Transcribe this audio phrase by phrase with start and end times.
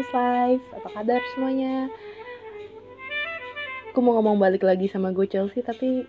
[0.00, 0.64] Chels Life?
[0.72, 1.92] Apa kabar semuanya?
[3.92, 6.08] Aku mau ngomong balik lagi sama gue Chelsea Tapi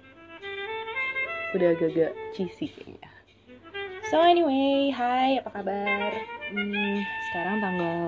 [1.52, 3.11] udah agak-agak cheesy kayaknya.
[4.07, 6.07] So anyway, hai apa kabar?
[6.55, 8.04] Hmm, sekarang tanggal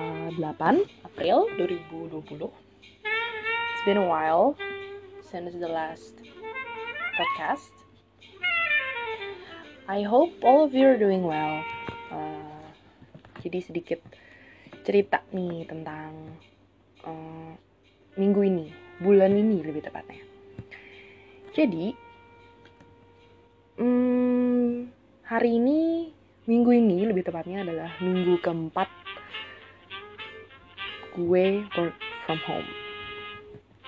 [0.00, 2.48] uh, 8 April 2020
[3.04, 4.56] It's been a while
[5.20, 6.24] since the last
[7.20, 7.68] podcast.
[9.92, 11.60] I hope all of you are doing well.
[12.08, 12.64] Uh,
[13.44, 14.00] jadi sedikit
[14.86, 16.14] cerita nih tentang
[17.02, 17.50] uh,
[18.14, 18.66] minggu ini,
[19.02, 20.22] bulan ini lebih tepatnya.
[21.50, 21.90] Jadi,
[23.82, 24.86] hmm,
[25.26, 26.06] hari ini,
[26.46, 28.86] minggu ini lebih tepatnya adalah minggu keempat
[31.18, 32.70] gue work from home.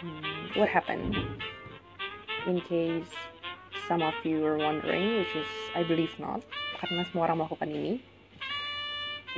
[0.02, 1.14] Hmm, what happened?
[2.50, 3.06] In case
[3.86, 6.42] some of you are wondering, which is I believe not,
[6.82, 8.02] karena semua orang melakukan ini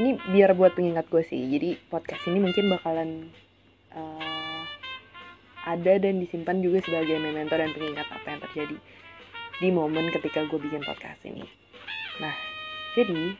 [0.01, 1.37] ini biar buat pengingat gue sih.
[1.37, 3.29] Jadi podcast ini mungkin bakalan
[3.93, 4.65] uh,
[5.69, 8.77] ada dan disimpan juga sebagai memento dan pengingat apa yang terjadi
[9.61, 11.45] di momen ketika gue bikin podcast ini.
[12.17, 12.33] Nah
[12.97, 13.37] jadi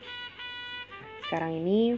[1.25, 1.97] sekarang ini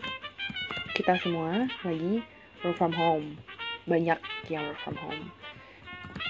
[0.95, 2.23] kita semua lagi
[2.64, 3.36] work from home.
[3.83, 5.27] Banyak yang work from home.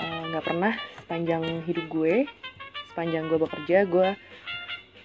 [0.01, 0.73] Eh, nggak uh, pernah
[1.05, 2.25] sepanjang hidup gue
[2.89, 4.09] sepanjang gue bekerja gue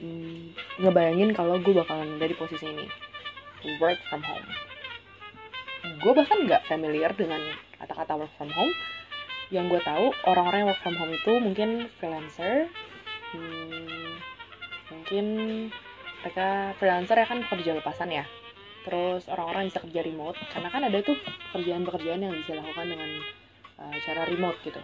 [0.01, 3.08] mm, ngebayangin kalau gue bakalan ada di posisi ini
[3.79, 4.49] work from home.
[5.99, 7.41] Gue bahkan nggak familiar dengan
[7.79, 8.73] kata-kata work from home.
[9.49, 12.69] Yang gue tahu orang-orang yang work from home itu mungkin freelancer,
[13.33, 14.11] hmm,
[14.93, 15.27] mungkin
[16.21, 18.25] mereka freelancer ya kan kerja lepasan ya.
[18.85, 21.17] Terus orang-orang bisa kerja remote karena kan ada tuh
[21.51, 23.11] pekerjaan-pekerjaan yang bisa dilakukan dengan
[23.81, 24.81] uh, cara remote gitu.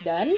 [0.00, 0.32] Dan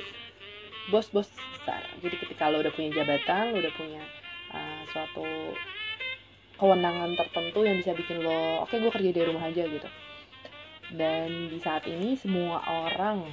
[0.91, 1.31] bos-bos
[1.63, 1.87] besar.
[2.03, 4.03] Jadi ketika lo udah punya jabatan, lo udah punya
[4.51, 5.55] uh, suatu
[6.63, 9.89] kewenangan tertentu yang bisa bikin lo oke okay, gue kerja dari rumah aja gitu.
[10.95, 13.27] Dan di saat ini semua orang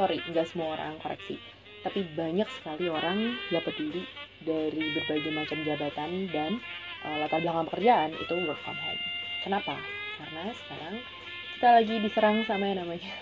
[0.00, 1.36] sorry nggak semua orang koreksi
[1.84, 4.04] tapi banyak sekali orang yang peduli
[4.44, 6.60] dari berbagai macam jabatan dan
[7.04, 9.02] uh, latar belakang pekerjaan itu work from home.
[9.44, 9.76] Kenapa?
[10.20, 10.96] Karena sekarang
[11.56, 13.12] kita lagi diserang sama yang namanya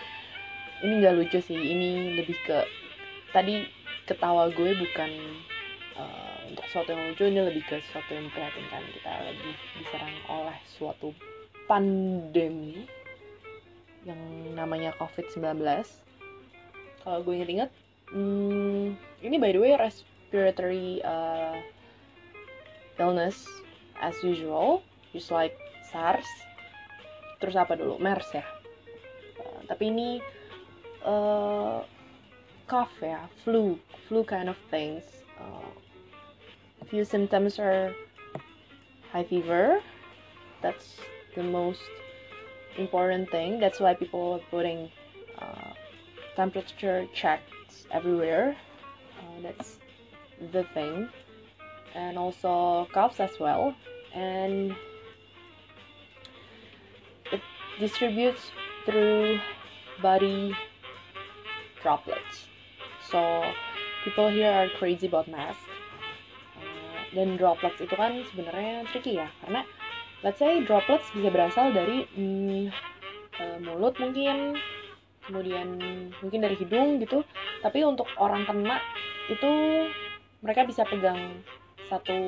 [0.84, 2.64] ini nggak lucu sih ini lebih ke
[3.32, 3.64] tadi
[4.08, 5.10] ketawa gue bukan
[5.96, 6.35] uh,
[6.68, 11.08] sesuatu yang lucu ini lebih ke sesuatu yang memprihatinkan kita lagi diserang oleh suatu
[11.66, 12.86] pandemi
[14.06, 14.20] yang
[14.54, 15.58] namanya COVID-19
[17.02, 17.70] kalau gue inget-inget
[18.14, 21.58] hmm, ini by the way respiratory uh,
[22.98, 23.46] illness
[24.00, 25.56] as usual just like
[25.88, 26.28] SARS.
[27.40, 28.00] Terus apa dulu?
[28.00, 28.44] MERS ya.
[29.40, 30.20] Uh, tapi ini
[31.04, 31.84] uh,
[32.66, 33.78] cough ya flu
[34.10, 35.06] flu kind of things
[35.38, 35.70] uh,
[36.88, 37.94] few symptoms are
[39.12, 39.80] high fever.
[40.62, 40.96] That's
[41.34, 41.80] the most
[42.78, 43.60] important thing.
[43.60, 44.90] That's why people are putting
[45.38, 45.72] uh,
[46.34, 48.56] temperature checks everywhere.
[49.18, 49.78] Uh, that's
[50.52, 51.08] the thing.
[51.94, 53.74] And also coughs as well.
[54.14, 54.74] And
[57.32, 57.40] it
[57.80, 58.50] distributes
[58.84, 59.40] through
[60.02, 60.54] body
[61.82, 62.46] droplets.
[63.10, 63.50] So
[64.04, 65.65] people here are crazy about masks
[67.16, 69.32] dan droplets itu kan sebenarnya tricky ya.
[69.40, 69.64] Karena
[70.20, 72.68] let's say droplets bisa berasal dari hmm,
[73.40, 74.60] uh, mulut mungkin
[75.24, 75.80] kemudian
[76.20, 77.24] mungkin dari hidung gitu.
[77.64, 78.76] Tapi untuk orang kena
[79.32, 79.52] itu
[80.44, 81.40] mereka bisa pegang
[81.88, 82.20] satu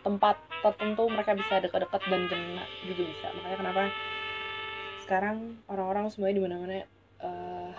[0.00, 3.26] tempat tertentu mereka bisa dekat-dekat dan kena juga bisa.
[3.36, 3.82] Makanya kenapa
[5.04, 5.36] sekarang
[5.70, 6.74] orang-orang semuanya di mana-mana
[7.22, 7.70] uh,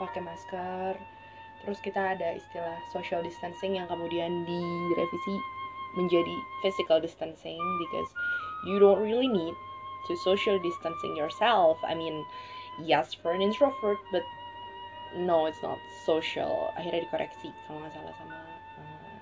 [0.00, 1.19] pakai masker
[1.64, 5.36] Terus kita ada istilah social distancing yang kemudian direvisi
[5.98, 8.10] menjadi physical distancing because
[8.64, 9.54] you don't really need
[10.08, 11.76] to social distancing yourself.
[11.84, 12.24] I mean,
[12.80, 14.24] yes for an introvert, but
[15.16, 16.72] no, it's not social.
[16.78, 18.38] Akhirnya dikoreksi kalau nggak salah sama
[18.80, 19.18] uh,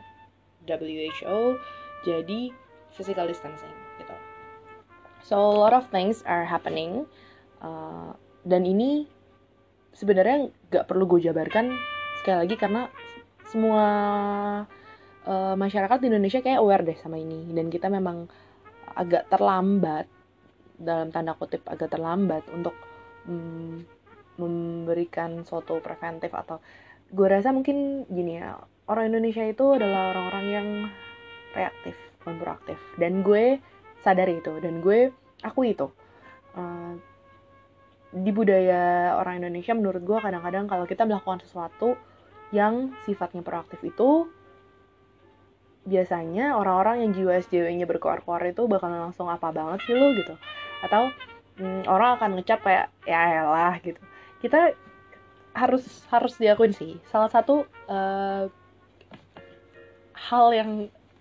[0.69, 1.59] WHO.
[2.07, 2.55] Jadi
[2.95, 4.15] physical distancing gitu.
[5.27, 7.09] So a lot of things are happening.
[7.59, 8.15] Uh,
[8.47, 9.11] dan ini
[9.99, 11.75] sebenarnya nggak perlu gue jabarkan
[12.21, 12.83] sekali lagi karena
[13.49, 13.87] semua
[15.25, 17.49] uh, masyarakat di Indonesia kayak aware deh sama ini.
[17.53, 18.29] Dan kita memang
[18.99, 20.07] agak terlambat
[20.79, 22.75] dalam tanda kutip agak terlambat untuk
[23.27, 23.83] mm,
[24.39, 26.63] memberikan suatu preventif atau
[27.11, 28.55] gue rasa mungkin gini ya
[28.87, 30.69] orang Indonesia itu adalah orang-orang yang
[31.53, 33.59] reaktif bukan proaktif dan gue
[34.07, 35.11] sadar itu dan gue
[35.43, 35.91] aku itu.
[36.55, 36.99] Uh,
[38.09, 41.97] di budaya orang Indonesia menurut gue kadang-kadang kalau kita melakukan sesuatu
[42.57, 44.25] yang sifatnya proaktif itu
[45.89, 50.37] biasanya orang-orang yang jiwa SJW-nya berkoar-koar itu bakal langsung apa banget sih lo gitu.
[50.85, 51.13] Atau
[51.61, 54.01] hmm, orang akan ngecap kayak ya elah gitu.
[54.41, 54.73] Kita
[55.57, 57.01] harus harus diakuin sih.
[57.09, 58.49] Salah satu uh,
[60.13, 60.71] hal yang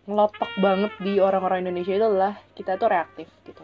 [0.07, 3.63] ngelotok banget di orang-orang Indonesia itu adalah kita tuh reaktif gitu.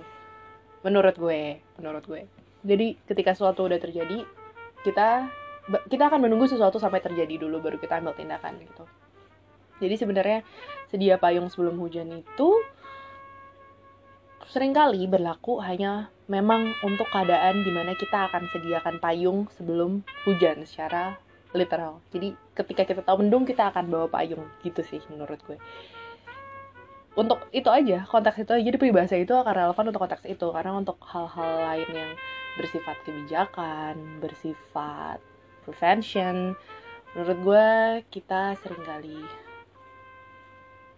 [0.84, 2.28] Menurut gue menurut gue
[2.64, 4.26] jadi ketika sesuatu udah terjadi
[4.88, 5.28] kita
[5.88, 8.84] kita akan menunggu sesuatu sampai terjadi dulu baru kita ambil tindakan gitu
[9.80, 10.40] jadi sebenarnya
[10.92, 12.50] sedia payung sebelum hujan itu
[14.52, 20.64] sering kali berlaku hanya memang untuk keadaan di mana kita akan sediakan payung sebelum hujan
[20.68, 21.18] secara
[21.56, 22.02] literal.
[22.12, 25.58] Jadi ketika kita tahu mendung kita akan bawa payung gitu sih menurut gue.
[27.14, 30.74] Untuk itu aja, konteks itu aja, jadi peribahasa itu akan relevan untuk konteks itu karena
[30.74, 32.12] untuk hal-hal lain yang
[32.58, 35.22] bersifat kebijakan, bersifat
[35.62, 36.58] prevention,
[37.14, 37.68] menurut gue
[38.10, 39.22] kita sering kali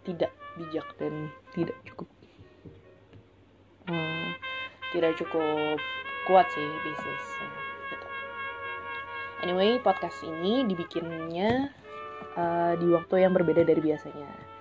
[0.07, 2.07] tidak bijak dan tidak cukup
[3.91, 4.29] uh,
[4.95, 5.77] tidak cukup
[6.31, 7.49] kuat sih bisnisnya
[7.91, 8.07] gitu.
[9.43, 11.75] Anyway, podcast ini dibikinnya
[12.39, 14.54] uh, di waktu yang berbeda dari biasanya.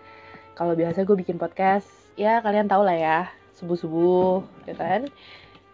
[0.55, 3.19] Kalau biasa gue bikin podcast, ya kalian tau lah ya,
[3.59, 5.11] subuh-subuh, gitu kan.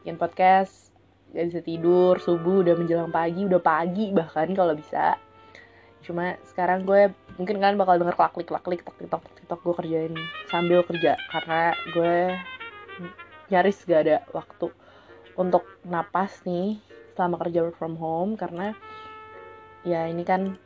[0.00, 0.88] Bikin podcast,
[1.36, 5.20] gak bisa tidur, subuh udah menjelang pagi, udah pagi bahkan kalau bisa.
[6.00, 9.20] Cuma sekarang gue mungkin kalian bakal denger klak klik klak klik tok tok
[9.52, 10.16] tok gue kerjain
[10.48, 11.12] sambil kerja.
[11.28, 12.14] Karena gue
[13.52, 14.72] nyaris gak ada waktu
[15.36, 16.80] untuk napas nih
[17.20, 18.32] selama kerja work from home.
[18.32, 18.72] Karena
[19.84, 20.56] ya ini kan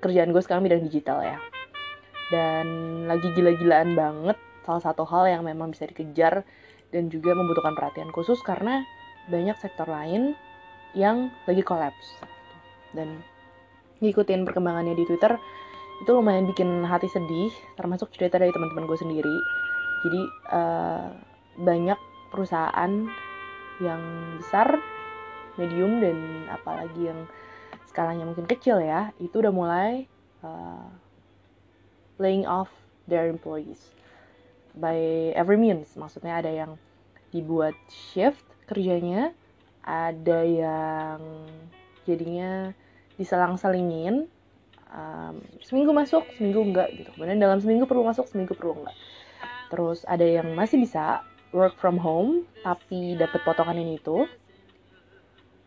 [0.00, 1.51] kerjaan gue sekarang bidang digital ya
[2.32, 2.66] dan
[3.04, 6.42] lagi gila-gilaan banget salah satu hal yang memang bisa dikejar
[6.90, 8.80] dan juga membutuhkan perhatian khusus karena
[9.28, 10.32] banyak sektor lain
[10.96, 12.20] yang lagi kolaps.
[12.96, 13.20] Dan
[14.00, 15.36] ngikutin perkembangannya di Twitter
[16.02, 19.36] itu lumayan bikin hati sedih termasuk cerita dari teman-teman gue sendiri.
[20.02, 20.20] Jadi
[20.50, 21.06] uh,
[21.62, 22.00] banyak
[22.34, 22.92] perusahaan
[23.78, 24.02] yang
[24.40, 24.80] besar
[25.60, 27.28] medium dan apalagi yang
[27.88, 30.08] skalanya mungkin kecil ya itu udah mulai
[30.40, 30.88] uh,
[32.22, 32.70] laying off
[33.10, 33.82] their employees
[34.78, 34.96] by
[35.34, 35.90] every means.
[35.98, 36.78] Maksudnya ada yang
[37.34, 39.34] dibuat shift kerjanya
[39.82, 41.18] ada yang
[42.06, 42.70] jadinya
[43.18, 44.30] diselang-selingin
[44.94, 47.10] um, seminggu masuk seminggu enggak gitu.
[47.18, 48.96] Kemudian dalam seminggu perlu masuk seminggu perlu enggak.
[49.74, 54.24] Terus ada yang masih bisa work from home tapi dapat potongan ini itu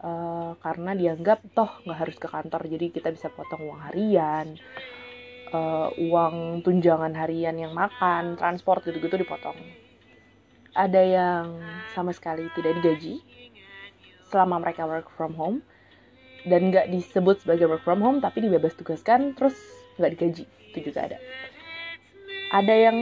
[0.02, 4.58] uh, karena dianggap toh nggak harus ke kantor jadi kita bisa potong uang harian
[5.52, 9.58] uh, uang tunjangan harian yang makan transport gitu-gitu dipotong.
[10.76, 11.46] Ada yang
[11.96, 13.24] sama sekali tidak digaji
[14.28, 15.60] selama mereka work from home
[16.46, 19.56] dan nggak disebut sebagai work from home tapi dibebas tugaskan terus
[20.02, 20.44] nggak digaji.
[20.74, 21.18] Itu juga ada.
[22.52, 22.98] Ada yang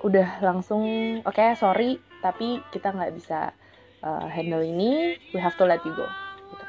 [0.00, 0.84] udah langsung
[1.24, 3.52] oke okay, sorry tapi kita nggak bisa
[4.00, 6.08] uh, handle ini we have to let you go
[6.48, 6.66] gitu.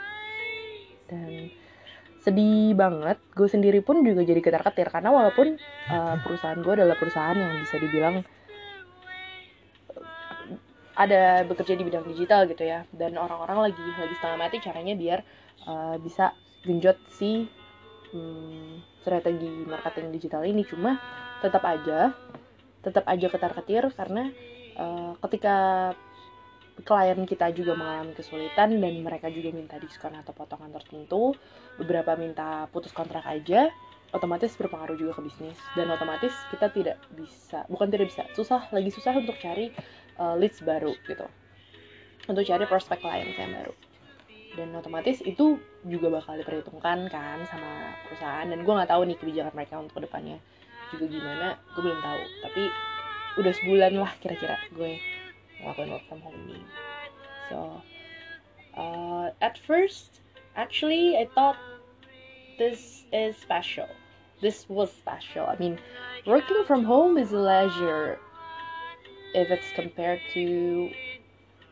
[1.07, 1.31] dan
[2.21, 3.18] sedih banget.
[3.33, 5.57] Gue sendiri pun juga jadi ketar ketir karena walaupun
[5.89, 8.15] uh, perusahaan gue adalah perusahaan yang bisa dibilang
[10.94, 12.85] ada bekerja di bidang digital gitu ya.
[12.94, 15.19] Dan orang-orang lagi lagi setengah mati caranya biar
[15.65, 17.49] uh, bisa genjot si
[18.13, 20.61] hmm, strategi marketing digital ini.
[20.61, 21.01] Cuma
[21.42, 22.13] tetap aja
[22.81, 24.30] tetap aja ketar ketir karena
[24.78, 25.57] uh, ketika
[26.81, 31.33] klien kita juga mengalami kesulitan dan mereka juga minta diskon atau potongan tertentu
[31.78, 33.71] beberapa minta putus kontrak aja
[34.11, 35.57] otomatis berpengaruh juga ke bisnis.
[35.76, 39.71] Dan otomatis kita tidak bisa bukan tidak bisa susah lagi susah untuk cari
[40.19, 41.26] uh, leads baru gitu.
[42.28, 43.73] Untuk cari prospek klien yang baru.
[44.52, 45.56] Dan otomatis itu
[45.88, 48.45] juga bakal diperhitungkan kan sama perusahaan.
[48.45, 50.38] Dan gue nggak tahu nih kebijakan mereka untuk ke depannya
[50.92, 52.21] juga gimana gue belum tahu.
[52.44, 52.64] Tapi
[53.40, 55.00] udah sebulan lah kira-kira gue
[55.61, 56.65] ngelakuin work from home.
[57.49, 57.81] So
[58.77, 60.21] uh, at first
[60.56, 61.57] actually I thought
[62.57, 63.89] this is special.
[64.41, 65.45] This was special.
[65.45, 65.80] I mean
[66.25, 68.19] working from home is a leisure
[69.33, 70.91] if it's compared to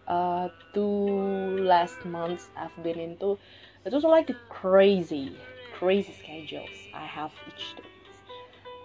[0.07, 3.37] uh, two last months I've been into.
[3.85, 5.35] It was like crazy
[5.79, 7.89] crazy schedules I have each day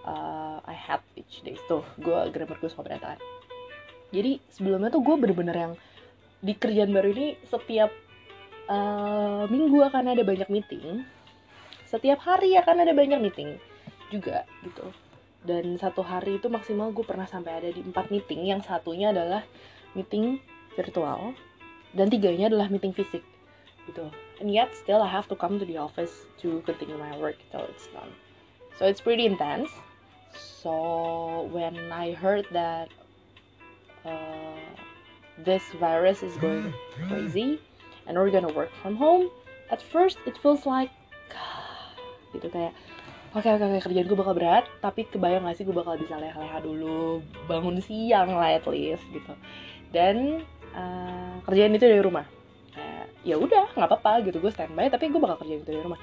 [0.05, 3.19] uh, I have each day tuh gue grammar gue suka berantakan
[4.15, 5.73] jadi sebelumnya tuh gue bener-bener yang
[6.39, 7.91] di kerjaan baru ini setiap
[8.71, 11.03] uh, minggu akan ada banyak meeting.
[11.85, 13.59] Setiap hari akan ada banyak meeting
[14.09, 14.87] juga gitu.
[15.45, 18.45] Dan satu hari itu maksimal gue pernah sampai ada di empat meeting.
[18.47, 19.45] Yang satunya adalah
[19.93, 20.39] meeting
[20.73, 21.35] virtual
[21.95, 23.23] dan tiganya adalah meeting fisik
[23.87, 24.09] gitu.
[24.41, 27.63] And yet still I have to come to the office to continue my work till
[27.69, 28.11] it's done.
[28.75, 29.71] So it's pretty intense.
[30.35, 32.91] So when I heard that
[34.05, 34.55] uh,
[35.43, 36.73] this virus is going
[37.09, 37.59] crazy
[38.07, 39.29] and we're gonna work from home.
[39.69, 40.93] At first it feels like
[42.33, 42.71] gitu kayak
[43.33, 45.97] oke okay, oke okay, okay, kerjaan gue bakal berat tapi kebayang gak sih gue bakal
[45.99, 47.19] bisa leha-leha dulu
[47.49, 49.33] bangun siang lah at least gitu.
[49.89, 50.45] Dan
[50.77, 52.29] uh, kerjaan itu dari rumah.
[52.75, 55.99] Uh, ya udah nggak apa-apa gitu gue standby tapi gue bakal kerjain itu dari rumah.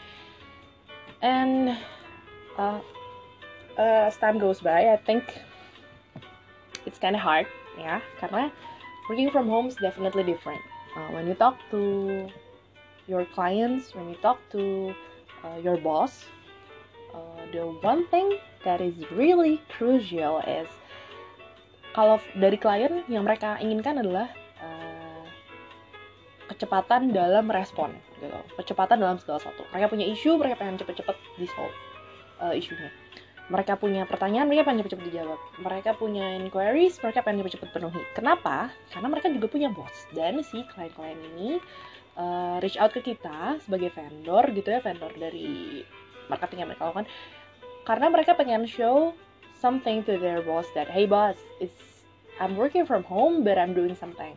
[1.23, 1.79] And
[2.59, 2.83] uh,
[3.79, 5.23] uh, as time goes by I think
[6.83, 7.47] it's kind of hard
[7.79, 8.53] ya karena
[9.09, 10.61] working from home is definitely different.
[10.93, 12.29] Uh, when you talk to
[13.09, 14.93] your clients when you talk to
[15.43, 16.29] uh, your boss
[17.17, 20.69] uh, the one thing that is really crucial is
[21.93, 24.29] kalau dari klien yang mereka inginkan adalah
[24.61, 25.25] uh,
[26.49, 28.33] kecepatan dalam respon gitu.
[28.57, 29.65] Kecepatan dalam segala sesuatu.
[29.77, 31.77] Mereka punya isu mereka pengen cepet-cepet di solve
[32.41, 32.89] uh, isunya
[33.53, 35.41] mereka punya pertanyaan mereka pengen cepet-cepet dijawab.
[35.61, 38.01] Mereka punya inquiries mereka pengen cepet-cepet penuhi.
[38.17, 38.73] Kenapa?
[38.89, 41.61] Karena mereka juga punya bos dan si klien-klien ini
[42.17, 45.85] uh, reach out ke kita sebagai vendor gitu ya vendor dari
[46.33, 47.07] marketing yang mereka lakukan.
[47.85, 49.13] Karena mereka pengen show
[49.61, 52.09] something to their boss that hey boss it's
[52.41, 54.33] I'm working from home but I'm doing something.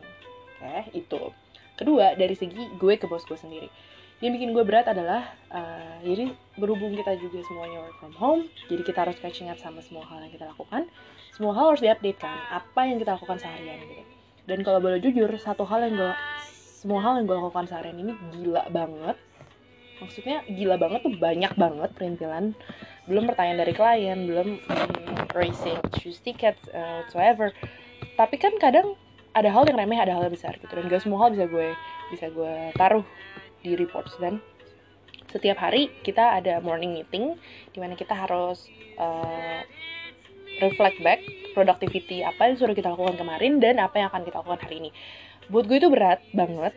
[0.60, 1.32] Oke okay, itu.
[1.80, 3.72] Kedua dari segi gue ke bos gue sendiri
[4.24, 8.80] yang bikin gue berat adalah uh, jadi berhubung kita juga semuanya work from home jadi
[8.80, 10.88] kita harus catching up sama semua hal yang kita lakukan
[11.36, 14.02] semua hal harus diupdate kan apa yang kita lakukan seharian gitu.
[14.48, 16.12] Dan kalau boleh jujur satu hal yang gue
[16.80, 19.20] semua hal yang gue lakukan seharian ini gila banget.
[20.00, 22.56] Maksudnya gila banget tuh banyak banget perintilan.
[23.04, 24.92] Belum pertanyaan dari klien belum um,
[25.36, 27.52] racing choose tickets uh, whatsoever.
[28.16, 28.96] Tapi kan kadang
[29.36, 31.76] ada hal yang remeh ada hal yang besar gitu dan gak semua hal bisa gue
[32.08, 33.04] bisa gue taruh
[33.66, 34.38] di reports dan
[35.34, 37.34] setiap hari kita ada morning meeting
[37.74, 39.66] di mana kita harus uh,
[40.62, 41.20] reflect back
[41.52, 44.90] productivity apa yang sudah kita lakukan kemarin dan apa yang akan kita lakukan hari ini.
[45.50, 46.72] Buat gue itu berat banget.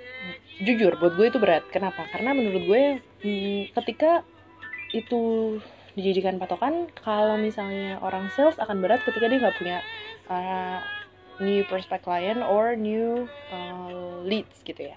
[0.66, 1.64] Jujur buat gue itu berat.
[1.70, 2.10] Kenapa?
[2.10, 2.84] Karena menurut gue
[3.24, 4.26] hmm, ketika
[4.92, 5.56] itu
[5.94, 9.78] dijadikan patokan kalau misalnya orang sales akan berat ketika dia nggak punya
[10.32, 10.80] uh,
[11.40, 14.96] new prospect client or new uh, leads gitu ya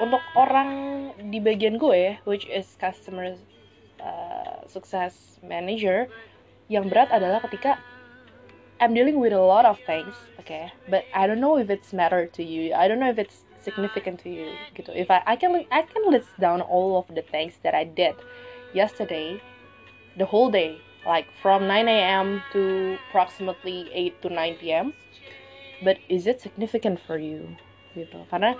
[0.00, 3.36] untuk orang di bagian gue which is customer
[4.00, 6.08] uh, success manager
[6.72, 7.76] yang berat adalah ketika
[8.80, 12.26] I'm dealing with a lot of things, okay, but I don't know if it's matter
[12.26, 12.74] to you.
[12.74, 14.50] I don't know if it's significant to you.
[14.74, 14.90] Gitu.
[14.92, 18.18] If I I can I can list down all of the things that I did
[18.74, 19.40] yesterday,
[20.18, 22.42] the whole day, like from 9 a.m.
[22.52, 24.92] to approximately 8 to 9 p.m.
[25.84, 27.44] But is it significant for you?
[27.92, 28.16] Gitu.
[28.32, 28.56] Karena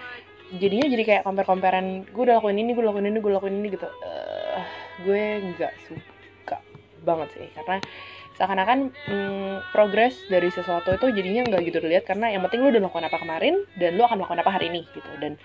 [0.60, 3.88] jadinya jadi kayak compare-comparean gue udah lakuin ini, gue lakuin ini, gue lakuin ini gitu.
[3.88, 4.60] Uh,
[5.02, 6.62] gue nggak suka
[7.02, 7.82] banget sih karena
[8.34, 12.82] seakan-akan hmm, progres dari sesuatu itu jadinya nggak gitu dilihat karena yang penting lu udah
[12.82, 15.38] melakukan apa kemarin dan lu akan melakukan apa hari ini gitu dan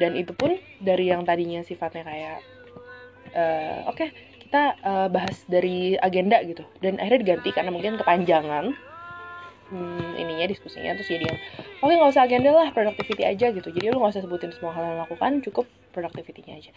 [0.00, 2.38] dan itu pun dari yang tadinya sifatnya kayak
[3.36, 4.08] uh, oke okay,
[4.48, 8.72] kita uh, bahas dari agenda gitu dan akhirnya diganti karena mungkin kepanjangan
[9.72, 11.38] hmm, ininya diskusinya terus jadi yang
[11.80, 13.68] oke okay, nggak usah agenda lah productivity aja gitu.
[13.72, 16.72] Jadi lu nggak usah sebutin semua hal yang lakukan cukup productivity-nya aja.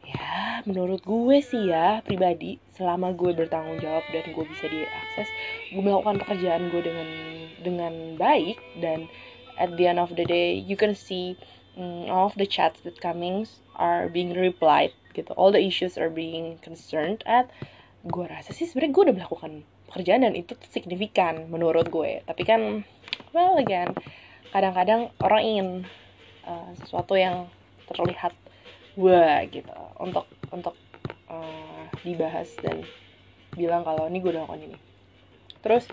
[0.00, 5.28] Ya menurut gue sih ya pribadi selama gue bertanggung jawab dan gue bisa diakses
[5.76, 7.08] gue melakukan pekerjaan gue dengan
[7.60, 9.04] dengan baik dan
[9.60, 11.36] at the end of the day you can see
[11.76, 13.44] um, all of the chats that coming
[13.76, 15.36] are being replied gitu.
[15.36, 17.52] All the issues are being concerned at
[18.08, 19.52] gue rasa sih sebenarnya gue udah melakukan
[19.90, 22.22] pekerjaan dan itu signifikan menurut gue.
[22.22, 22.86] Tapi kan
[23.34, 23.90] well again
[24.54, 25.68] kadang-kadang orang ingin
[26.46, 27.50] uh, sesuatu yang
[27.90, 28.32] terlihat
[28.94, 29.74] gue gitu.
[29.98, 30.78] Untuk untuk
[31.26, 32.86] uh, dibahas dan
[33.58, 34.78] bilang kalau ini gue udah lakukan ini.
[35.60, 35.84] Terus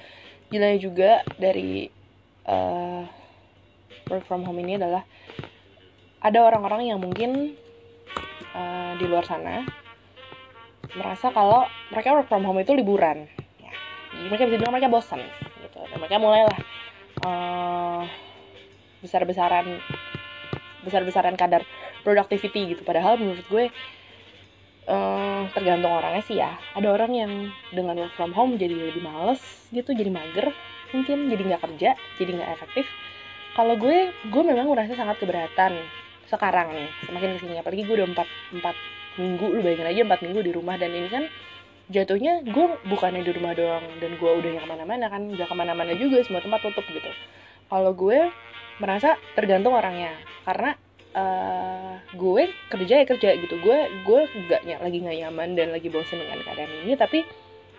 [0.47, 1.89] gilanya juga dari
[2.47, 3.03] uh,
[4.07, 5.03] work from home ini adalah
[6.23, 7.53] ada orang-orang yang mungkin
[8.55, 9.67] uh, di luar sana
[10.95, 13.27] merasa kalau mereka work from home itu liburan
[14.25, 15.21] mereka bisa bilang mereka bosan
[15.61, 15.79] gitu.
[15.85, 16.59] Dan mereka mulailah
[17.25, 18.01] uh,
[19.01, 19.77] besar-besaran
[20.81, 21.61] besar-besaran kadar
[22.01, 22.81] productivity gitu.
[22.81, 23.65] Padahal menurut gue
[24.89, 26.57] uh, tergantung orangnya sih ya.
[26.73, 27.31] Ada orang yang
[27.75, 30.55] dengan work from home jadi lebih males gitu jadi mager
[30.95, 32.85] mungkin jadi nggak kerja jadi nggak efektif.
[33.53, 35.77] Kalau gue gue memang merasa sangat keberatan
[36.27, 37.55] sekarang nih semakin ke sini.
[37.59, 38.75] Apalagi gue udah empat empat
[39.17, 41.25] minggu lu bayangin aja empat minggu di rumah dan ini kan
[41.87, 45.55] jatuhnya gue bukannya di rumah doang dan gue udah yang ke mana-mana kan udah ke
[45.55, 47.11] mana-mana juga semua tempat tutup gitu.
[47.71, 48.27] Kalau gue
[48.83, 50.11] merasa tergantung orangnya
[50.43, 50.75] karena
[51.15, 53.55] uh, gue kerja ya kerja gitu.
[53.63, 57.23] Gue gue nggak lagi nggak nyaman dan lagi bosen dengan keadaan ini tapi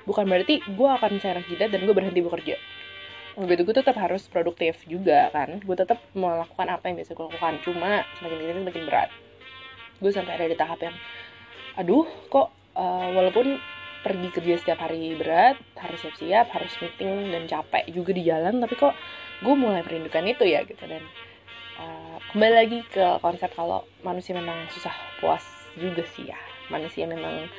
[0.08, 2.56] bukan berarti gue akan serah jidat dan gue berhenti bekerja.
[3.36, 5.60] Begitu gue tetap harus produktif juga kan.
[5.60, 9.10] Gue tetap melakukan apa yang biasa gue lakukan cuma semakin ke sini semakin berat.
[10.00, 10.96] Gue sampai ada di tahap yang
[11.78, 13.60] aduh kok uh, walaupun
[13.98, 18.78] pergi kerja setiap hari berat harus siap-siap harus meeting dan capek juga di jalan tapi
[18.78, 18.94] kok
[19.42, 20.82] gue mulai merindukan itu ya gitu.
[20.86, 21.02] Dan
[21.82, 25.42] uh, kembali lagi ke konsep kalau manusia memang susah puas
[25.74, 26.38] juga sih ya.
[26.70, 27.50] Manusia memang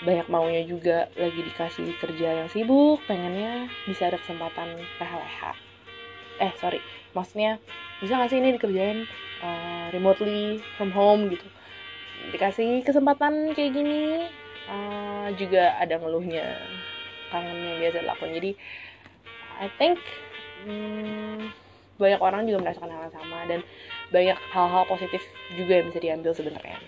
[0.00, 5.52] banyak maunya juga lagi dikasih kerja yang sibuk pengennya bisa ada kesempatan leha-leha.
[6.40, 6.80] Eh sorry
[7.12, 7.60] maksudnya
[8.00, 9.04] bisa gak sih ini dikerjain
[9.44, 11.44] uh, remotely from home gitu?
[12.32, 14.28] Dikasih kesempatan kayak gini
[14.70, 16.56] uh, juga ada ngeluhnya.
[17.30, 18.50] Kangen yang biasa dilakukan jadi
[19.60, 20.00] I think
[20.66, 21.52] hmm,
[22.00, 23.60] banyak orang juga merasakan hal yang sama dan
[24.08, 25.22] banyak hal-hal positif
[25.52, 26.78] juga yang bisa diambil sebenarnya.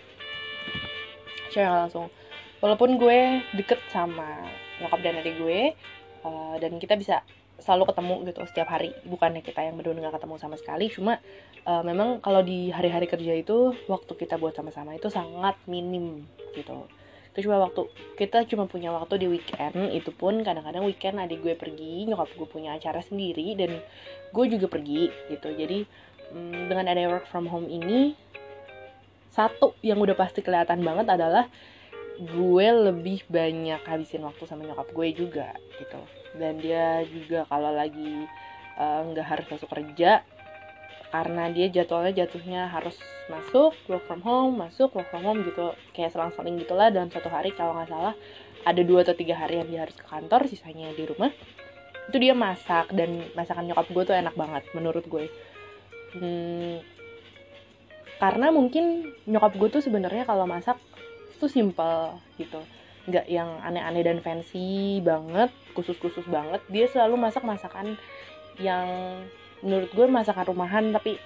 [1.53, 2.09] Share langsung.
[2.65, 4.41] Walaupun gue deket sama
[4.81, 5.77] nyokap dan adik gue
[6.25, 7.21] uh, dan kita bisa
[7.61, 8.97] selalu ketemu gitu setiap hari.
[9.05, 11.21] Bukannya kita yang berdua nggak ketemu sama sekali cuma
[11.69, 16.25] uh, memang kalau di hari-hari kerja itu waktu kita buat sama-sama itu sangat minim
[16.57, 16.89] gitu
[17.33, 17.89] itu cuma waktu
[18.21, 22.45] kita cuma punya waktu di weekend itu pun kadang-kadang weekend adik gue pergi nyokap gue
[22.45, 23.81] punya acara sendiri dan
[24.37, 25.49] gue juga pergi gitu.
[25.49, 25.89] Jadi
[26.37, 28.13] um, dengan ada work from home ini
[29.33, 31.49] satu yang udah pasti kelihatan banget adalah
[32.21, 36.01] gue lebih banyak habisin waktu sama nyokap gue juga gitu.
[36.37, 38.29] Dan dia juga kalau lagi
[38.77, 40.21] eh, nggak uh, harus masuk kerja
[41.13, 42.97] karena dia jadwalnya jatuhnya harus
[43.29, 45.77] masuk work from home masuk work from home gitu.
[45.93, 48.17] Kayak selang-seling gitulah dalam satu hari kalau nggak salah.
[48.65, 51.29] Ada dua atau tiga hari yang dia harus ke kantor sisanya di rumah.
[52.09, 55.29] Itu dia masak dan masakan nyokap gue tuh enak banget menurut gue.
[56.17, 56.81] Hmm,
[58.17, 60.81] karena mungkin nyokap gue tuh sebenarnya kalau masak
[61.37, 62.65] tuh simple gitu.
[63.05, 66.65] Nggak yang aneh-aneh dan fancy banget khusus-khusus banget.
[66.73, 68.01] Dia selalu masak masakan
[68.63, 68.89] yang
[69.63, 71.17] menurut gue masakan rumahan tapi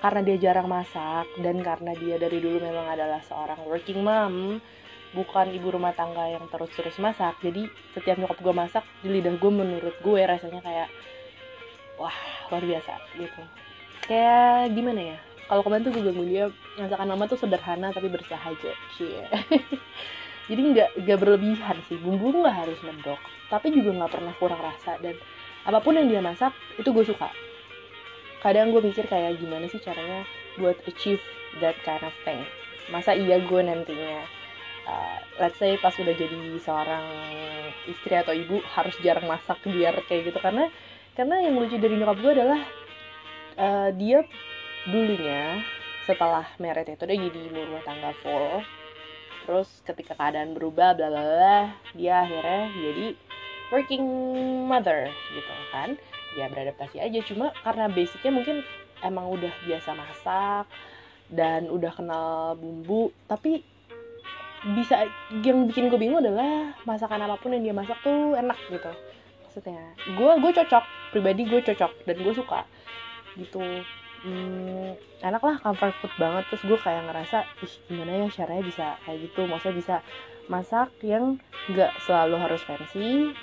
[0.00, 4.60] karena dia jarang masak dan karena dia dari dulu memang adalah seorang working mom
[5.14, 9.52] bukan ibu rumah tangga yang terus-terus masak jadi setiap nyokap gue masak di lidah gue
[9.52, 10.88] menurut gue rasanya kayak
[11.96, 12.16] wah
[12.50, 13.42] luar biasa gitu.
[14.04, 16.44] Kayak gimana ya kalau kemarin tuh gue bilang dia
[16.76, 19.24] masakan mama tuh sederhana tapi bersahaja cie.
[20.50, 23.16] Jadi nggak nggak berlebihan sih bumbu nggak harus medok
[23.48, 25.16] tapi juga nggak pernah kurang rasa dan
[25.64, 27.32] apa pun yang dia masak itu gue suka
[28.44, 30.28] kadang gue mikir kayak gimana sih caranya
[30.60, 31.24] buat achieve
[31.64, 32.44] that kind of thing?
[32.92, 34.28] Masa iya gue nantinya
[34.84, 37.04] uh, let's say pas udah jadi seorang
[37.88, 40.38] istri atau ibu harus jarang masak biar kayak gitu.
[40.44, 40.68] Karena
[41.16, 42.60] karena yang lucu dari nyokap gue adalah
[43.56, 44.20] uh, dia
[44.84, 45.64] dulunya
[46.04, 48.60] setelah meret itu dia jadi ibu rumah tangga full.
[49.48, 51.58] Terus ketika keadaan berubah bla bla bla
[51.96, 53.06] dia akhirnya jadi
[53.72, 54.04] working
[54.68, 55.96] mother gitu kan
[56.34, 57.18] ya beradaptasi aja.
[57.26, 58.56] Cuma karena basicnya mungkin
[59.02, 60.66] emang udah biasa masak
[61.32, 63.64] dan udah kenal bumbu tapi
[64.64, 65.04] bisa
[65.44, 68.92] yang bikin gue bingung adalah masakan apa pun yang dia masak tuh enak gitu.
[69.44, 69.80] Maksudnya
[70.16, 72.64] gue gue cocok pribadi gue cocok dan gue suka
[73.36, 73.60] gitu.
[74.24, 76.48] Hmm, enak lah comfort food banget.
[76.48, 79.44] Terus gue kayak ngerasa ih gimana ya caranya bisa kayak gitu?
[79.44, 79.96] Maksudnya bisa
[80.48, 81.36] masak yang
[81.68, 83.36] nggak selalu harus fancy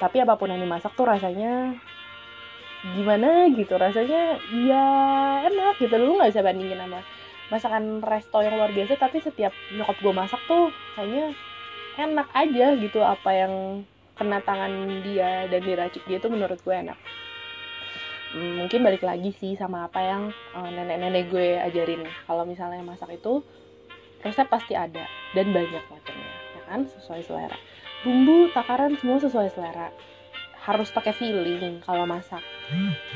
[0.00, 1.76] tapi apa pun yang dimasak tuh rasanya
[2.96, 3.76] gimana gitu?
[3.76, 4.86] Rasanya ya
[5.44, 5.94] enak gitu.
[6.00, 7.00] Lu nggak bisa bandingin sama
[7.50, 11.36] masakan resto yang luar biasa tapi setiap nyokap gue masak tuh kayaknya
[12.00, 13.00] enak aja gitu.
[13.04, 13.84] Apa yang
[14.16, 16.96] kena tangan dia dan diracik dia tuh menurut gue enak.
[18.30, 20.22] Hmm, mungkin balik lagi sih sama apa yang
[20.54, 22.06] uh, nenek-nenek gue ajarin.
[22.24, 23.42] Kalau misalnya masak itu
[24.20, 26.29] resep pasti ada dan banyak macamnya
[26.70, 27.58] kan sesuai selera.
[28.06, 29.90] Bumbu takaran semua sesuai selera.
[30.62, 32.40] Harus pakai feeling kalau masak.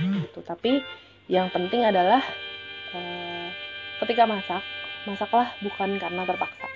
[0.02, 0.42] Gitu.
[0.42, 0.82] Tapi
[1.30, 2.20] yang penting adalah
[2.90, 3.48] uh,
[4.02, 4.60] ketika masak
[5.06, 6.66] masaklah bukan karena terpaksa.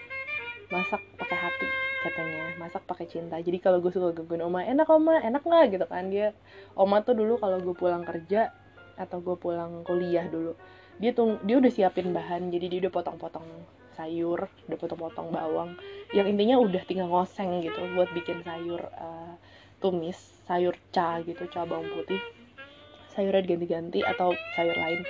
[0.70, 1.68] Masak pakai hati
[2.06, 2.54] katanya.
[2.62, 3.42] Masak pakai cinta.
[3.42, 5.64] Jadi kalau gue suka gangguin oma enak oma enak nggak?
[5.74, 6.06] Gitu kan.
[6.14, 6.30] Dia
[6.78, 8.54] oma tuh dulu kalau gue pulang kerja
[8.94, 10.58] atau gue pulang kuliah dulu
[10.98, 12.50] dia tuh dia udah siapin bahan.
[12.50, 13.46] Jadi dia udah potong-potong
[13.98, 15.74] sayur udah potong-potong bawang
[16.14, 19.34] yang intinya udah tinggal ngoseng gitu buat bikin sayur uh,
[19.82, 22.22] tumis sayur ca gitu ca bawang putih.
[23.12, 25.02] Sayurnya diganti-ganti atau sayur lain.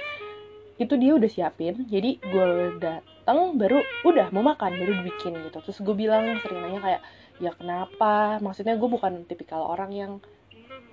[0.80, 2.44] Itu dia udah siapin jadi gue
[2.80, 5.60] udah datang baru udah mau makan baru dibikin gitu.
[5.60, 7.02] Terus gue bilang sering nanya kayak
[7.38, 8.40] ya kenapa?
[8.40, 10.12] Maksudnya gue bukan tipikal orang yang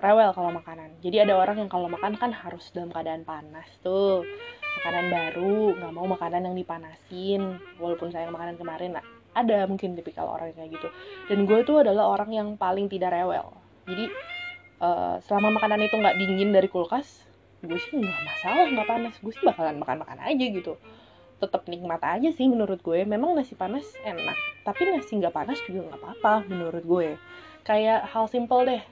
[0.04, 0.92] rewel kalau makanan.
[1.00, 4.28] Jadi ada orang yang kalau makan kan harus dalam keadaan panas tuh
[4.82, 7.42] makanan baru nggak mau makanan yang dipanasin
[7.80, 9.04] walaupun saya makanan kemarin lah
[9.36, 10.88] ada mungkin tipikal orang kayak gitu.
[11.28, 13.52] Dan gue tuh adalah orang yang paling tidak rewel.
[13.84, 14.08] Jadi
[14.80, 17.28] uh, selama makanan itu nggak dingin dari kulkas
[17.66, 19.14] gue sih nggak masalah nggak panas.
[19.20, 20.80] Gue sih bakalan makan makan aja gitu.
[21.36, 23.04] Tetap nikmat aja sih menurut gue.
[23.04, 27.08] Memang nasi panas enak tapi nasi nggak panas juga nggak apa-apa menurut gue.
[27.60, 28.82] Kayak hal simple deh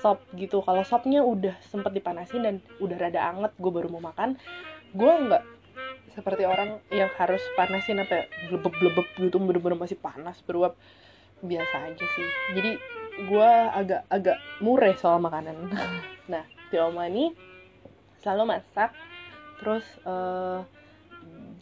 [0.00, 0.64] sop gitu.
[0.64, 4.40] Kalau sopnya udah sempet dipanasin dan udah rada anget gue baru mau makan
[4.96, 5.44] gue nggak
[6.18, 10.74] seperti orang yang harus panasin apa blebeb blebeb gitu bener-bener masih panas beruap.
[11.38, 12.28] Biasa aja sih.
[12.58, 12.70] Jadi
[13.30, 15.56] gue agak agak mureh soal makanan.
[16.28, 17.32] Nah di oma ini
[18.20, 18.92] selalu masak
[19.64, 20.60] terus uh,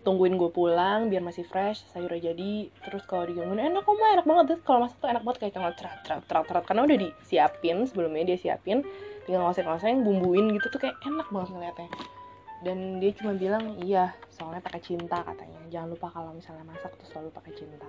[0.03, 2.73] tungguin gue pulang biar masih fresh sayurnya jadi.
[2.83, 4.59] Terus kalau digangguin enak kok enak banget.
[4.65, 8.35] Kalau masak tuh enak banget kayak tinggal cerat cerat cerat cerat karena udah disiapin sebelumnya
[8.35, 8.81] dia siapin.
[9.29, 12.16] Tinggal ngosek ngosek bumbuin gitu tuh kayak enak banget ngeliatnya
[12.65, 15.61] dan dia cuma bilang iya soalnya pakai cinta katanya.
[15.69, 17.89] Jangan lupa kalau misalnya masak tuh selalu pakai cinta.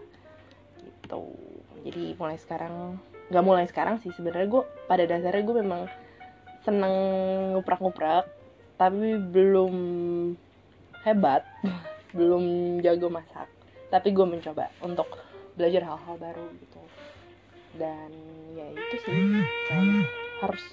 [0.84, 1.23] Gitu.
[1.88, 2.99] Jadi mulai sekarang
[3.32, 4.47] nggak mulai sekarang sih sebenarnya.
[4.51, 5.82] Gue pada dasarnya gue memang
[6.67, 6.95] seneng
[7.56, 8.27] nguprak-nguprak
[8.75, 9.75] tapi belum
[11.08, 11.47] hebat
[12.17, 13.47] belum jago masak.
[13.88, 15.08] Tapi gue mencoba untuk
[15.56, 16.82] belajar hal-hal baru gitu.
[17.80, 18.12] Dan
[18.51, 19.15] ya itu sih.
[20.43, 20.63] Harus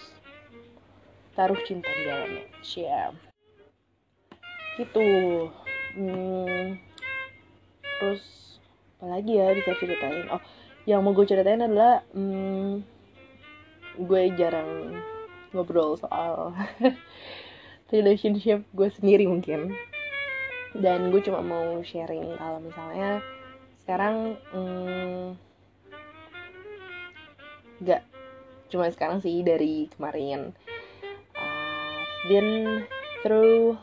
[1.38, 2.46] taruh cinta di dalamnya.
[2.58, 3.33] Share
[4.78, 5.06] gitu.
[5.94, 6.78] Hmm,
[8.00, 8.24] terus
[8.98, 10.26] apa lagi ya bisa ceritain?
[10.30, 10.42] Oh
[10.84, 12.84] yang mau gue ceritain adalah hmm,
[14.04, 15.00] gue jarang
[15.56, 16.52] ngobrol soal
[17.94, 19.72] relationship gue sendiri mungkin.
[20.74, 23.22] Dan gue cuma mau sharing kalau misalnya
[23.86, 25.38] sekarang hmm,
[28.74, 30.50] cuma sekarang sih dari kemarin.
[31.38, 32.82] Uh, been
[33.22, 33.78] through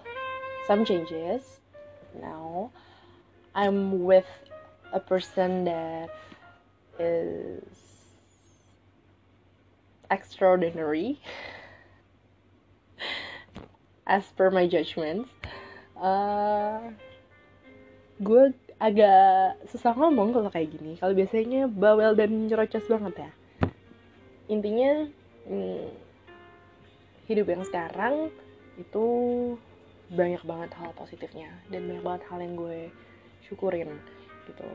[0.68, 1.60] some changes.
[2.20, 2.72] Now
[3.56, 4.28] I'm with
[4.94, 6.10] a person that
[7.00, 7.64] is
[10.12, 11.20] extraordinary
[14.08, 15.30] as per my judgments
[16.02, 16.92] uh,
[18.22, 18.44] gue
[18.82, 20.98] agak susah ngomong kalau kayak gini.
[20.98, 23.32] Kalau biasanya bawel dan nyerocos banget ya.
[24.50, 25.06] Intinya
[25.46, 25.90] hmm,
[27.30, 28.34] hidup yang sekarang
[28.82, 29.06] itu
[30.12, 32.92] banyak banget hal positifnya dan banyak banget hal yang gue
[33.48, 33.96] syukurin
[34.46, 34.68] gitu.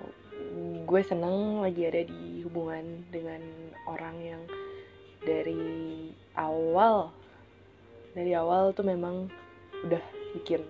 [0.89, 3.41] Gue seneng lagi ada di hubungan dengan
[3.85, 4.43] orang yang
[5.21, 7.13] dari awal
[8.17, 9.29] dari awal tuh memang
[9.85, 10.01] udah
[10.41, 10.65] bikin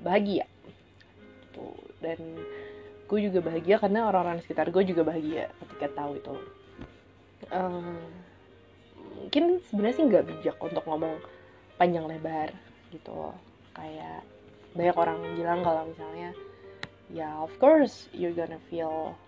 [0.00, 0.48] bahagia
[1.48, 1.68] gitu.
[2.00, 2.40] Dan
[3.08, 6.34] gue juga bahagia karena orang-orang sekitar gue juga bahagia ketika tahu itu.
[7.48, 8.00] Uh,
[9.16, 11.20] mungkin sebenarnya sih nggak bijak untuk ngomong
[11.80, 12.52] panjang lebar
[12.90, 13.34] gitu.
[13.74, 14.26] Kayak
[14.74, 16.30] banyak orang bilang kalau misalnya
[17.10, 19.18] ya of course you're gonna feel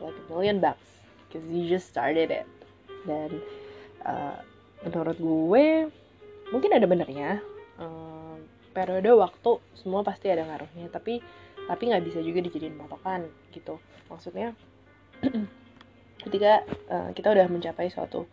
[0.00, 2.48] like a million bucks because you just started it.
[3.04, 3.40] Dan
[4.04, 4.40] uh,
[4.84, 5.66] menurut gue
[6.52, 7.40] mungkin ada benernya
[7.76, 8.36] uh,
[8.72, 11.20] periode waktu semua pasti ada ngaruhnya tapi
[11.68, 13.76] tapi nggak bisa juga dijadiin patokan gitu.
[14.08, 14.56] Maksudnya
[16.24, 18.26] ketika uh, kita udah mencapai suatu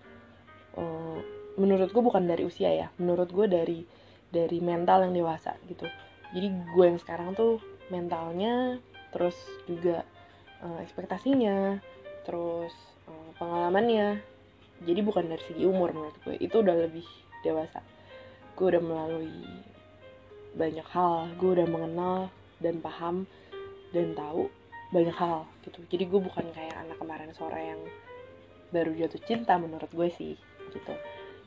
[0.79, 1.19] uh,
[1.57, 3.81] menurut gue bukan dari usia ya menurut gue dari
[4.29, 5.89] dari mental yang dewasa gitu.
[6.35, 7.57] Jadi gue yang sekarang tuh
[7.89, 8.77] mentalnya
[9.15, 10.03] terus juga
[10.61, 11.81] uh, ekspektasinya
[12.27, 12.73] terus
[13.09, 14.21] uh, pengalamannya.
[14.85, 17.07] Jadi bukan dari segi umur menurut gue itu udah lebih
[17.41, 17.81] dewasa.
[18.53, 19.41] Gue udah melalui
[20.53, 22.17] banyak hal gue udah mengenal
[22.61, 23.25] dan paham
[23.95, 24.51] dan tahu
[24.91, 25.79] banyak hal gitu.
[25.89, 27.81] Jadi gue bukan kayak anak kemarin sore yang
[28.75, 30.35] baru jatuh cinta menurut gue sih
[30.75, 30.93] gitu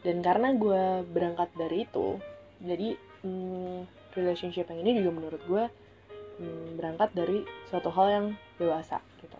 [0.00, 2.16] dan karena gue berangkat dari itu
[2.60, 5.64] jadi hmm, relationship yang ini juga menurut gue
[6.40, 9.38] hmm, berangkat dari suatu hal yang dewasa gitu.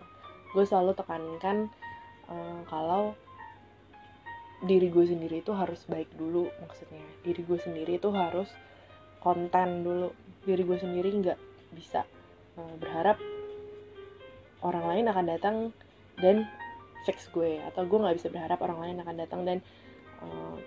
[0.53, 1.69] Gue selalu tekankan
[2.29, 3.13] hmm, kalau
[4.61, 7.01] diri gue sendiri itu harus baik dulu maksudnya.
[7.25, 8.49] Diri gue sendiri itu harus
[9.21, 10.13] konten dulu.
[10.45, 11.39] Diri gue sendiri nggak
[11.73, 12.05] bisa
[12.57, 13.17] uh, berharap
[14.61, 15.55] orang lain akan datang
[16.21, 16.45] dan
[17.01, 19.57] fix gue atau gue nggak bisa berharap orang lain akan datang dan
[20.21, 20.57] uh,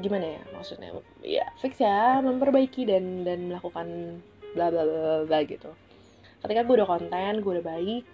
[0.00, 0.90] gimana ya maksudnya?
[1.22, 4.20] Ya fix ya memperbaiki dan dan melakukan
[4.54, 5.70] bla bla bla bla gitu.
[6.42, 8.04] Ketika gue udah konten gue udah baik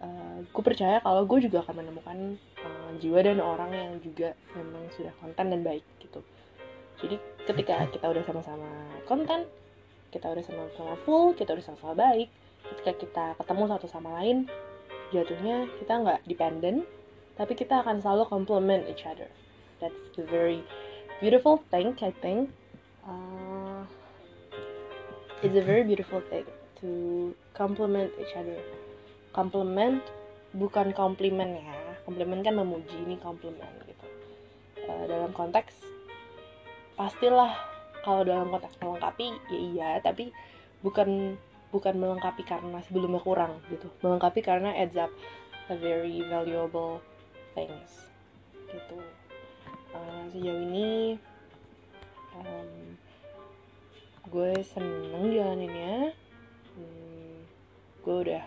[0.00, 2.18] uh, gue percaya kalau gue juga akan menemukan
[2.62, 6.20] uh, jiwa dan orang yang juga memang sudah konten dan baik gitu.
[7.02, 8.70] Jadi ketika kita udah sama-sama
[9.04, 9.44] konten
[10.14, 12.28] kita udah sama-sama full kita udah sama-sama baik
[12.64, 14.48] ketika kita ketemu satu sama lain
[15.12, 16.86] jatuhnya kita nggak dependent
[17.34, 19.26] tapi kita akan selalu complement each other.
[19.82, 20.62] That's the very
[21.18, 22.50] beautiful thing I think.
[23.04, 23.84] Uh,
[25.42, 26.46] it's a very beautiful thing
[26.80, 26.88] to
[27.52, 28.56] complement each other.
[29.34, 30.00] Compliment
[30.54, 31.74] bukan komplimen ya.
[32.06, 34.06] Komplimen kan memuji ini komplimen gitu.
[34.86, 35.74] Uh, dalam konteks
[36.94, 37.50] pastilah
[38.06, 39.90] kalau dalam konteks melengkapi ya iya.
[39.98, 40.30] Tapi
[40.86, 41.34] bukan
[41.74, 43.90] bukan melengkapi karena sebelumnya kurang gitu.
[44.06, 45.10] Melengkapi karena adds up
[45.66, 47.02] a very valuable
[47.54, 48.10] things
[48.68, 48.98] gitu.
[49.94, 51.16] Uh, sejauh ini
[52.34, 52.98] um,
[54.28, 56.10] gue seneng jalaninnya.
[56.74, 57.34] Hmm,
[58.02, 58.44] gue udah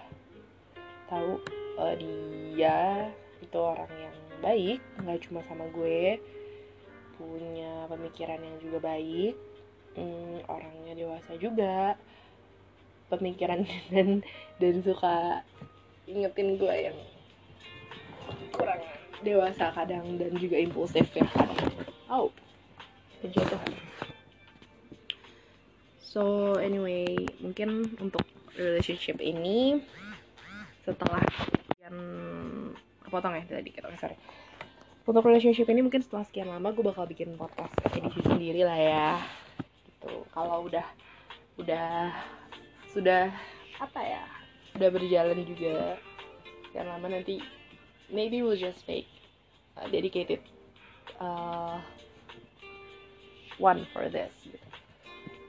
[1.07, 1.39] tahu
[1.79, 3.07] uh, dia
[3.39, 6.19] itu orang yang baik nggak cuma sama gue.
[7.17, 9.33] Punya pemikiran yang juga baik
[9.97, 11.95] hmm, orangnya dewasa juga.
[13.07, 13.63] Pemikiran
[13.95, 14.21] dan
[14.59, 15.41] dan suka
[16.07, 16.97] ingetin gue yang
[18.51, 18.79] kurang
[19.21, 21.25] dewasa kadang dan juga impulsif ya.
[21.33, 21.57] Kadang
[22.11, 22.29] oh
[23.21, 23.73] kejatuhan.
[26.01, 28.25] So anyway mungkin untuk
[28.57, 29.81] relationship ini
[30.81, 31.21] setelah
[31.67, 31.95] sekian
[33.05, 34.17] kepotong ya tadi kita sorry.
[35.07, 39.09] Untuk relationship ini mungkin setelah sekian lama gue bakal bikin podcast edisi sendiri lah ya.
[39.87, 40.27] Gitu.
[40.35, 40.83] Kalau udah
[41.57, 42.11] udah
[42.91, 43.31] sudah
[43.77, 44.23] apa ya
[44.77, 45.97] udah berjalan juga
[46.69, 47.41] sekian lama nanti
[48.11, 49.07] maybe we'll just make
[49.77, 50.39] a dedicated
[51.19, 51.79] uh,
[53.57, 54.67] one for this gitu.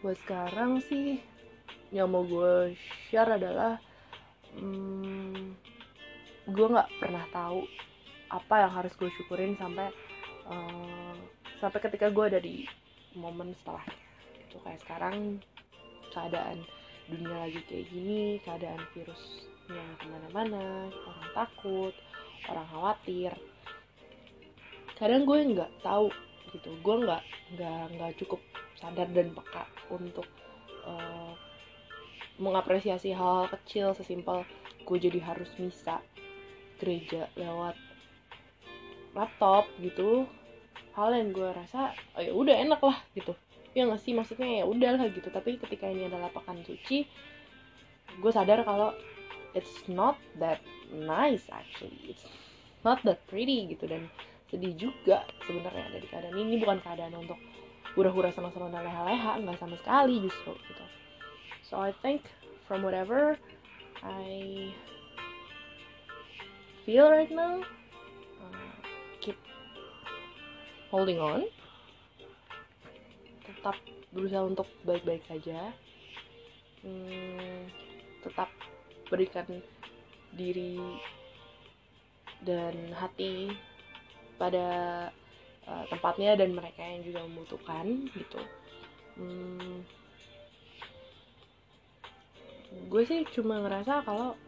[0.03, 1.23] buat sekarang sih
[1.91, 2.77] yang mau gue
[3.09, 3.81] share adalah
[4.57, 5.57] hmm,
[6.49, 7.65] gue nggak pernah tahu
[8.29, 9.89] apa yang harus gue syukurin sampai
[10.49, 11.17] uh,
[11.61, 12.69] sampai ketika gue ada di
[13.17, 13.97] momen setelahnya
[14.49, 15.17] itu kayak sekarang
[16.13, 16.65] keadaan
[17.09, 21.95] dunia lagi kayak gini keadaan virusnya ke mana-mana orang takut
[22.47, 23.33] orang khawatir.
[24.95, 26.11] Kadang gue nggak tahu
[26.55, 26.71] gitu.
[26.83, 27.23] Gue nggak
[27.59, 28.41] nggak nggak cukup
[28.79, 30.27] sadar dan peka untuk
[30.87, 31.35] uh,
[32.39, 34.47] mengapresiasi hal, hal kecil sesimpel
[34.87, 35.99] gue jadi harus misa
[36.79, 37.75] gereja lewat
[39.19, 40.27] laptop gitu.
[40.95, 43.35] Hal yang gue rasa oh ya udah enak lah gitu.
[43.75, 44.15] Ya nggak sih?
[44.15, 45.31] Maksudnya ya udah lah gitu.
[45.31, 47.07] Tapi ketika ini adalah pekan suci
[48.19, 48.97] gue sadar kalau
[49.53, 50.59] it's not that
[50.93, 52.13] nice actually.
[52.13, 52.25] It's
[52.85, 53.89] not that pretty gitu.
[53.89, 54.09] Dan
[54.49, 56.61] sedih juga sebenarnya dari keadaan ini.
[56.61, 57.39] Bukan keadaan untuk
[57.97, 60.85] hura-hura sama-sama dan leha-leha nggak sama sekali justru gitu.
[61.69, 62.25] So I think
[62.65, 63.37] from whatever
[64.01, 64.71] I
[66.89, 67.61] feel right now
[68.41, 68.77] uh,
[69.21, 69.37] keep
[70.89, 71.45] holding on.
[73.45, 73.77] Tetap
[74.13, 75.73] berusaha untuk baik-baik saja
[76.83, 77.69] hmm,
[78.23, 78.49] tetap
[79.09, 79.47] berikan
[80.35, 80.79] diri
[82.45, 83.53] dan hati
[84.39, 84.69] pada
[85.67, 88.41] uh, tempatnya dan mereka yang juga membutuhkan gitu.
[89.19, 89.83] Hmm,
[92.87, 94.39] gue sih cuma ngerasa kalau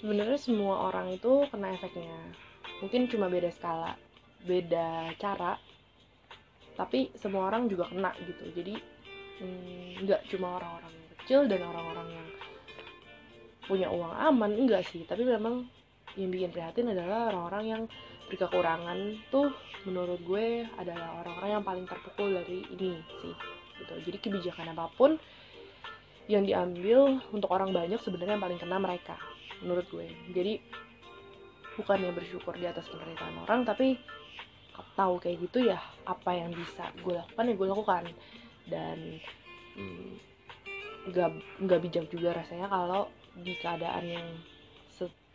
[0.00, 2.16] sebenarnya semua orang itu kena efeknya.
[2.80, 3.98] Mungkin cuma beda skala
[4.46, 5.58] beda cara
[6.78, 8.44] tapi semua orang juga kena gitu.
[8.54, 8.74] Jadi
[9.42, 12.28] mm, nggak hmm, cuma orang-orang kecil dan orang-orang yang
[13.68, 15.04] punya uang aman enggak sih.
[15.04, 15.68] Tapi memang
[16.16, 17.82] yang bikin prihatin adalah orang-orang yang
[18.28, 18.98] berkekurangan
[19.32, 19.52] tuh
[19.88, 23.34] menurut gue adalah orang-orang yang paling terpukul dari ini sih
[23.80, 23.94] gitu.
[24.08, 25.16] Jadi kebijakan apa pun
[26.28, 29.16] yang diambil untuk orang banyak sebenarnya yang paling kena mereka
[29.64, 30.08] menurut gue.
[30.34, 30.60] Jadi
[31.78, 33.96] bukannya bersyukur di atas penderitaan orang tapi
[34.98, 38.04] tahu kayak gitu ya apa yang bisa gue lakukan ya gue lakukan.
[38.68, 38.98] Dan
[39.78, 40.12] hmm,
[41.08, 43.08] nggak hmm, nggak bijak juga rasanya kalau
[43.42, 44.28] di keadaan yang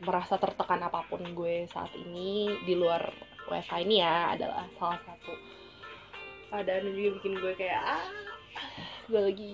[0.03, 3.07] merasa tertekan apa pun gue saat ini di luar
[3.47, 5.33] WFH ini ya adalah salah satu
[6.51, 8.05] keadaan yang juga bikin gue kayak ah
[9.07, 9.51] gue lagi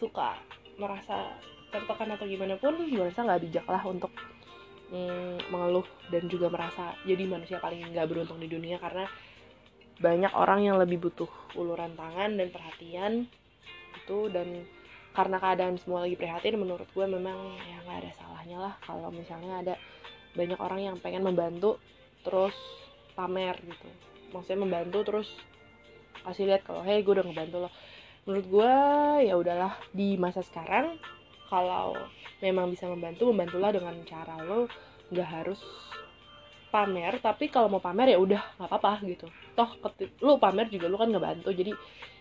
[0.00, 0.40] suka
[0.80, 1.36] merasa
[1.68, 4.12] tertekan atau gimana pun gue rasa nggak bijak lah untuk
[4.92, 9.04] mm, mengeluh dan juga merasa jadi manusia paling nggak beruntung di dunia karena
[10.00, 13.12] banyak orang yang lebih butuh uluran tangan dan perhatian
[14.02, 14.64] itu dan
[15.12, 17.36] karena keadaan semua lagi prihatin menurut gue memang
[17.68, 19.74] ya nggak ada salahnya lah kalau misalnya ada
[20.32, 21.76] banyak orang yang pengen membantu
[22.24, 22.56] terus
[23.12, 23.88] pamer gitu.
[24.32, 25.28] Maksudnya membantu terus
[26.24, 27.70] kasih lihat kalau hey gue udah ngebantu lo.
[28.24, 28.74] Menurut gue
[29.28, 30.96] ya udahlah di masa sekarang
[31.52, 31.92] kalau
[32.40, 34.64] memang bisa membantu membantulah dengan cara lo.
[35.12, 35.60] Nggak harus
[36.72, 39.70] pamer tapi kalau mau pamer ya udah nggak apa-apa gitu toh
[40.24, 41.72] lo pamer juga lo kan ngebantu jadi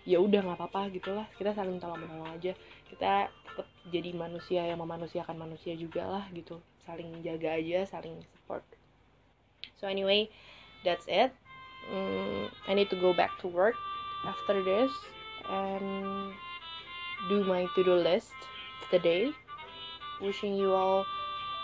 [0.04, 2.54] ya udah nggak apa-apa gitulah kita saling tolong menolong aja.
[2.90, 8.66] Kita tetap jadi manusia yang memanusiakan manusia juga lah gitu saling jaga aja saling support.
[9.78, 10.28] So anyway
[10.82, 11.32] that's it.
[11.90, 13.78] Mm, I need to go back to work
[14.26, 14.94] after this
[15.50, 16.34] and
[17.30, 18.34] do my to-do list
[18.90, 19.34] the day.
[20.22, 21.06] Wishing you all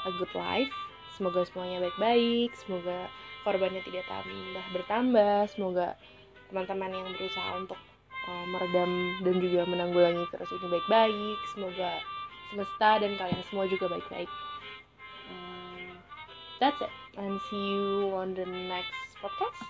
[0.06, 0.74] a good life.
[1.18, 3.10] Semoga semuanya baik-baik semoga
[3.48, 5.48] korbannya tidak tambah bertambah.
[5.48, 5.96] Semoga
[6.52, 7.80] teman-teman yang berusaha untuk
[8.28, 8.92] uh, meredam
[9.24, 11.40] dan juga menanggulangi virus ini baik-baik.
[11.56, 11.92] Semoga
[12.52, 14.28] semesta dan kalian semua juga baik-baik.
[15.32, 15.96] Uh,
[16.60, 16.92] that's it.
[17.16, 18.92] And see you on the next
[19.24, 19.64] podcast.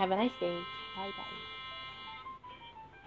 [0.00, 0.56] Have a nice day.
[0.96, 1.49] Bye bye